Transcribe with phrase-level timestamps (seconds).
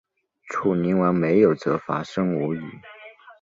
[0.49, 2.79] 楚灵王没有责罚申无宇。